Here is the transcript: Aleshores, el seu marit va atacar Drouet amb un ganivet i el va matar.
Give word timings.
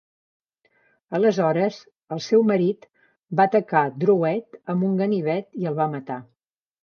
Aleshores, 1.17 1.75
el 2.15 2.23
seu 2.29 2.45
marit 2.51 2.87
va 3.41 3.45
atacar 3.49 3.83
Drouet 4.05 4.59
amb 4.75 4.87
un 4.91 4.97
ganivet 5.03 5.55
i 5.65 5.69
el 5.73 5.77
va 5.81 5.89
matar. 5.93 6.19